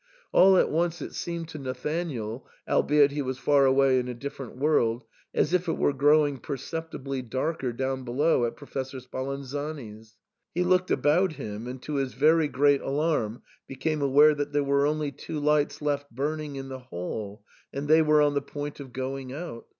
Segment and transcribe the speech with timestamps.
[0.31, 4.57] All at once it seemed to Nathanael, albeit he was far away in a different
[4.57, 10.17] world, as if it were growing perceptibly darker down below at Professor Spalanzani's.
[10.55, 14.63] He looked about him, and to his very great alarm be came aware that there
[14.63, 18.79] were only two lights left burning in the hall, and they were on the point
[18.79, 19.67] of going out.